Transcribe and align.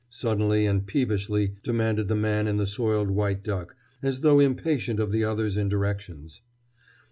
suddenly 0.09 0.65
and 0.65 0.87
peevishly 0.87 1.53
demanded 1.61 2.07
the 2.07 2.15
man 2.15 2.47
in 2.47 2.57
the 2.57 2.65
soiled 2.65 3.11
white 3.11 3.43
duck, 3.43 3.75
as 4.01 4.21
though 4.21 4.39
impatient 4.39 4.99
of 4.99 5.11
the 5.11 5.23
other's 5.23 5.57
indirections. 5.57 6.41